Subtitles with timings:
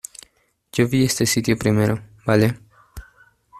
[0.71, 2.57] yo vi este sitio primero,¿ vale?